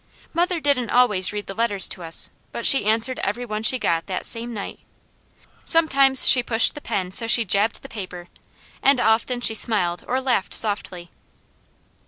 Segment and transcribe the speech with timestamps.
[0.33, 4.07] Mother didn't always read the letters to us, but she answered every one she got
[4.07, 4.79] that same night.
[5.63, 8.27] Sometimes she pushed the pen so she jabbed the paper,
[8.81, 11.11] and often she smiled or laughed softly.